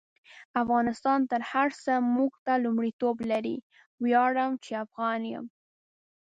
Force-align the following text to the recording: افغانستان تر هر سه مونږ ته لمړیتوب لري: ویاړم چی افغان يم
افغانستان 0.61 1.19
تر 1.31 1.41
هر 1.51 1.67
سه 1.83 1.93
مونږ 2.13 2.31
ته 2.45 2.53
لمړیتوب 2.63 3.15
لري: 3.31 3.57
ویاړم 4.03 4.51
چی 4.63 4.71
افغان 4.85 5.21
يم 5.33 5.45